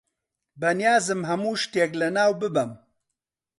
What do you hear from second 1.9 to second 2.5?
لەناو